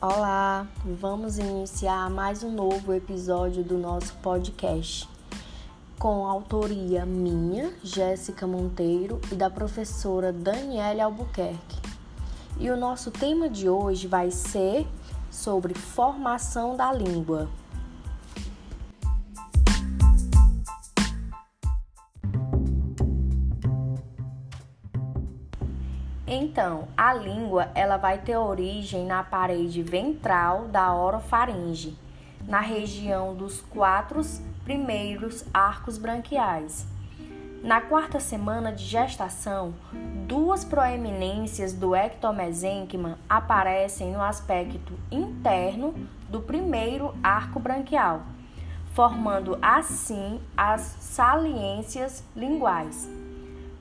Olá, 0.00 0.64
vamos 0.84 1.38
iniciar 1.38 2.08
mais 2.08 2.44
um 2.44 2.52
novo 2.52 2.94
episódio 2.94 3.64
do 3.64 3.76
nosso 3.76 4.14
podcast 4.22 5.08
com 5.98 6.24
autoria 6.24 7.04
minha, 7.04 7.74
Jéssica 7.82 8.46
Monteiro, 8.46 9.20
e 9.32 9.34
da 9.34 9.50
professora 9.50 10.32
Daniela 10.32 11.02
Albuquerque. 11.02 11.80
E 12.60 12.70
o 12.70 12.76
nosso 12.76 13.10
tema 13.10 13.48
de 13.48 13.68
hoje 13.68 14.06
vai 14.06 14.30
ser 14.30 14.86
sobre 15.32 15.74
formação 15.74 16.76
da 16.76 16.92
língua. 16.92 17.48
Então, 26.30 26.88
a 26.94 27.14
língua 27.14 27.70
ela 27.74 27.96
vai 27.96 28.18
ter 28.18 28.36
origem 28.36 29.06
na 29.06 29.24
parede 29.24 29.82
ventral 29.82 30.68
da 30.68 30.94
orofaringe, 30.94 31.98
na 32.46 32.60
região 32.60 33.34
dos 33.34 33.62
quatro 33.62 34.20
primeiros 34.62 35.42
arcos 35.54 35.96
branquiais. 35.96 36.86
Na 37.62 37.80
quarta 37.80 38.20
semana 38.20 38.70
de 38.70 38.84
gestação, 38.84 39.72
duas 40.26 40.66
proeminências 40.66 41.72
do 41.72 41.96
ectomesênquima 41.96 43.18
aparecem 43.26 44.12
no 44.12 44.20
aspecto 44.20 44.92
interno 45.10 45.94
do 46.28 46.42
primeiro 46.42 47.14
arco 47.22 47.58
branquial, 47.58 48.20
formando 48.92 49.58
assim 49.62 50.42
as 50.54 50.82
saliências 51.00 52.22
linguais. 52.36 53.08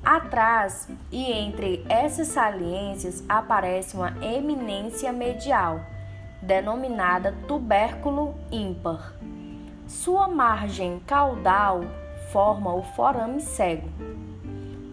Atrás 0.03 0.87
e 1.11 1.31
entre 1.31 1.85
essas 1.89 2.27
saliências 2.27 3.23
aparece 3.27 3.95
uma 3.95 4.13
eminência 4.23 5.11
medial, 5.11 5.81
denominada 6.41 7.35
tubérculo 7.47 8.35
ímpar. 8.51 9.13
Sua 9.87 10.27
margem 10.27 11.01
caudal 11.05 11.81
forma 12.31 12.73
o 12.73 12.83
forame 12.83 13.41
cego. 13.41 13.89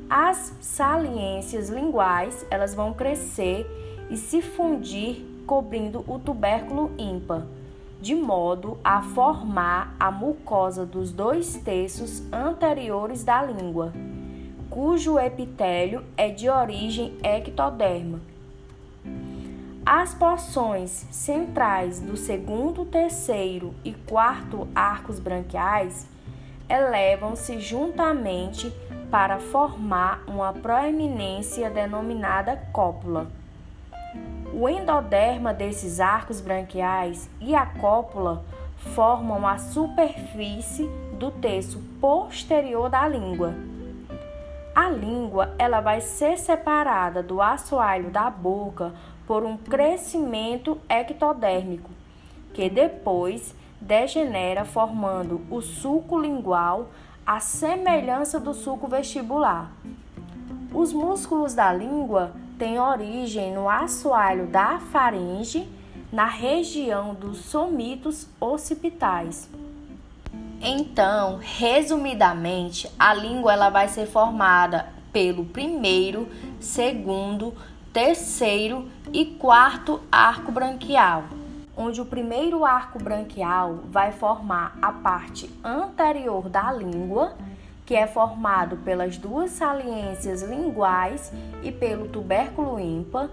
As 0.09 0.57
saliências 0.61 1.69
linguais, 1.69 2.47
elas 2.51 2.75
vão 2.75 2.93
crescer 2.93 3.67
e 4.11 4.17
se 4.17 4.43
fundir 4.43 5.25
cobrindo 5.47 6.05
o 6.09 6.19
tubérculo 6.19 6.93
ímpar, 6.99 7.43
de 8.01 8.15
modo 8.15 8.79
a 8.83 9.03
formar 9.03 9.95
a 9.99 10.11
mucosa 10.11 10.85
dos 10.85 11.13
dois 11.13 11.57
terços 11.57 12.23
anteriores 12.33 13.23
da 13.25 13.43
língua 13.43 13.93
cujo 14.75 15.21
epitélio 15.21 16.03
é 16.17 16.31
de 16.31 16.49
origem 16.51 17.17
ectoderma. 17.23 18.21
As 19.87 20.13
porções 20.13 20.91
centrais 21.13 22.01
do 22.01 22.17
segundo, 22.17 22.85
terceiro 22.85 23.73
e 23.85 23.93
quarto 23.93 24.67
arcos 24.75 25.21
branquiais 25.21 26.09
elevam-se 26.69 27.61
juntamente 27.61 28.73
para 29.13 29.39
formar 29.39 30.25
uma 30.27 30.53
proeminência 30.53 31.71
denominada 31.71 32.57
cópula. 32.73 33.29
O 34.53 34.69
endoderma 34.69 35.55
desses 35.55 36.01
arcos 36.01 36.41
branquiais 36.41 37.31
e 37.41 37.55
a 37.55 37.65
cópula 37.65 38.45
formam 38.77 39.47
a 39.47 39.57
superfície 39.57 40.91
do 41.17 41.31
terço 41.31 41.79
posterior 42.01 42.91
da 42.91 43.07
língua 43.07 43.55
a 44.75 44.91
língua 44.91 45.55
ela 45.59 45.81
vai 45.81 46.01
ser 46.01 46.37
separada 46.37 47.23
do 47.23 47.41
assoalho 47.41 48.11
da 48.11 48.29
boca 48.29 48.93
por 49.27 49.45
um 49.45 49.57
crescimento 49.57 50.79
ectodérmico, 50.89 51.91
que 52.53 52.69
depois 52.69 53.55
degenera 53.81 54.65
formando 54.65 55.41
o 55.51 55.61
sulco 55.61 56.19
lingual 56.19 56.89
à 57.27 57.39
semelhança 57.41 58.41
do 58.41 58.53
sulco 58.53 58.89
vestibular. 58.89 59.71
Os 60.73 60.93
músculos 60.93 61.55
da 61.55 61.73
língua 61.73 62.33
têm 62.59 62.79
origem 62.79 63.55
no 63.55 63.69
assoalho 63.69 64.47
da 64.47 64.79
faringe, 64.79 65.69
na 66.13 66.27
região 66.27 67.15
dos 67.15 67.39
somitos 67.39 68.29
occipitais. 68.41 69.49
Então, 70.67 71.41
resumidamente, 71.43 72.91
a 72.99 73.13
língua 73.13 73.53
ela 73.53 73.69
vai 73.69 73.87
ser 73.87 74.07
formada 74.07 74.87
pelo 75.13 75.45
primeiro, 75.45 76.27
segundo, 76.59 77.53
terceiro 77.93 78.89
e 79.13 79.27
quarto 79.27 80.01
arco 80.11 80.51
branquial, 80.51 81.25
onde 81.77 82.01
o 82.01 82.07
primeiro 82.07 82.65
arco 82.65 82.99
branquial 82.99 83.81
vai 83.91 84.11
formar 84.11 84.79
a 84.81 84.91
parte 84.91 85.51
anterior 85.63 86.49
da 86.49 86.73
língua, 86.73 87.35
que 87.85 87.95
é 87.95 88.07
formado 88.07 88.79
pelas 88.79 89.19
duas 89.19 89.51
saliências 89.51 90.41
linguais 90.41 91.31
e 91.63 91.71
pelo 91.71 92.09
tubérculo 92.09 92.81
ímpar. 92.81 93.29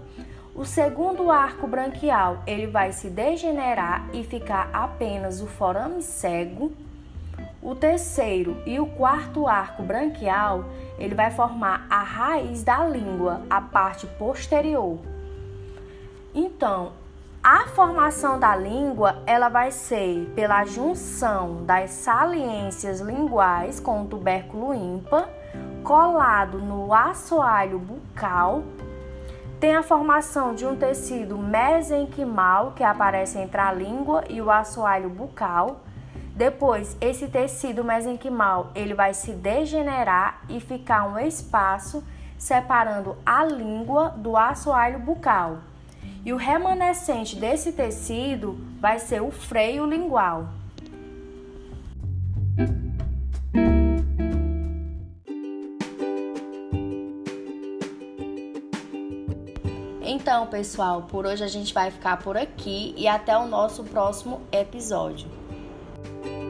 O 0.54 0.66
segundo 0.66 1.30
arco 1.30 1.66
branquial, 1.66 2.42
ele 2.46 2.66
vai 2.66 2.92
se 2.92 3.08
degenerar 3.08 4.06
e 4.12 4.22
ficar 4.22 4.68
apenas 4.70 5.40
o 5.40 5.46
forame 5.46 6.02
cego 6.02 6.70
o 7.62 7.76
terceiro 7.76 8.60
e 8.66 8.80
o 8.80 8.86
quarto 8.86 9.46
arco 9.46 9.82
branquial, 9.82 10.64
ele 10.98 11.14
vai 11.14 11.30
formar 11.30 11.86
a 11.88 12.02
raiz 12.02 12.64
da 12.64 12.84
língua, 12.84 13.42
a 13.48 13.60
parte 13.60 14.06
posterior. 14.06 14.98
Então, 16.34 16.92
a 17.42 17.66
formação 17.66 18.38
da 18.38 18.56
língua, 18.56 19.22
ela 19.26 19.48
vai 19.48 19.70
ser 19.70 20.32
pela 20.34 20.64
junção 20.64 21.64
das 21.64 21.90
saliências 21.90 23.00
linguais 23.00 23.78
com 23.78 24.02
o 24.02 24.06
tubérculo 24.06 24.74
ímpar, 24.74 25.28
colado 25.84 26.58
no 26.58 26.92
assoalho 26.92 27.78
bucal. 27.78 28.62
Tem 29.60 29.76
a 29.76 29.82
formação 29.82 30.54
de 30.54 30.66
um 30.66 30.76
tecido 30.76 31.38
mesenquimal 31.38 32.72
que 32.72 32.82
aparece 32.82 33.38
entre 33.38 33.60
a 33.60 33.72
língua 33.72 34.24
e 34.28 34.40
o 34.40 34.50
assoalho 34.50 35.08
bucal 35.08 35.80
depois, 36.34 36.96
esse 37.00 37.28
tecido 37.28 37.84
mesenquimal 37.84 38.72
ele 38.74 38.94
vai 38.94 39.12
se 39.12 39.32
degenerar 39.32 40.42
e 40.48 40.60
ficar 40.60 41.06
um 41.06 41.18
espaço 41.18 42.02
separando 42.38 43.16
a 43.24 43.44
língua 43.44 44.08
do 44.16 44.36
assoalho 44.36 44.98
bucal. 44.98 45.58
E 46.24 46.32
o 46.32 46.36
remanescente 46.36 47.36
desse 47.36 47.72
tecido 47.72 48.58
vai 48.80 48.98
ser 48.98 49.20
o 49.20 49.30
freio 49.30 49.84
lingual. 49.84 50.48
Então, 60.00 60.46
pessoal, 60.46 61.02
por 61.02 61.26
hoje 61.26 61.44
a 61.44 61.48
gente 61.48 61.74
vai 61.74 61.90
ficar 61.90 62.16
por 62.18 62.36
aqui 62.36 62.94
e 62.96 63.06
até 63.06 63.36
o 63.36 63.46
nosso 63.46 63.84
próximo 63.84 64.40
episódio. 64.50 65.41
Thank 66.04 66.26
you. 66.26 66.41